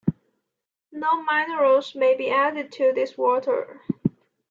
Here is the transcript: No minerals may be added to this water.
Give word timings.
No 0.91 1.21
minerals 1.21 1.93
may 1.93 2.15
be 2.17 2.31
added 2.31 2.71
to 2.71 2.91
this 2.91 3.15
water. 3.19 3.83